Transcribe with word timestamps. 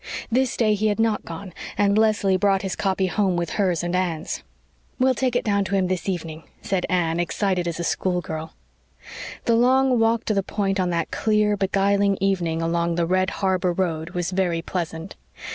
This 0.31 0.57
day 0.57 0.73
he 0.73 0.87
had 0.87 0.99
not 0.99 1.25
gone, 1.25 1.53
and 1.77 1.95
Leslie 1.95 2.35
brought 2.35 2.63
his 2.63 2.75
copy 2.75 3.05
home 3.05 3.35
with 3.37 3.51
hers 3.51 3.83
and 3.83 3.95
Anne's. 3.95 4.41
"We'll 4.97 5.13
take 5.13 5.35
it 5.35 5.45
down 5.45 5.63
to 5.65 5.75
him 5.75 5.89
this 5.89 6.09
evening," 6.09 6.41
said 6.63 6.87
Anne, 6.89 7.19
excited 7.19 7.67
as 7.67 7.79
a 7.79 7.83
schoolgirl. 7.83 8.51
The 9.45 9.53
long 9.55 9.99
walk 9.99 10.25
to 10.25 10.33
the 10.33 10.41
Point 10.41 10.79
on 10.79 10.89
that 10.89 11.11
clear, 11.11 11.55
beguiling 11.55 12.17
evening 12.19 12.63
along 12.63 12.95
the 12.95 13.05
red 13.05 13.29
harbor 13.45 13.73
road 13.73 14.09
was 14.15 14.31
very 14.31 14.63
pleasant. 14.63 15.17